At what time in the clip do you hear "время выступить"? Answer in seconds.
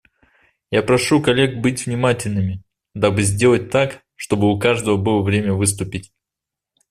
5.21-6.11